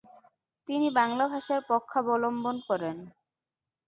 [0.69, 2.97] তিনি বাংলা ভাষার পক্ষাবলম্বন করেন।